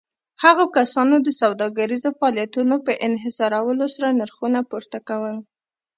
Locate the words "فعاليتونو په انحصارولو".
2.19-3.85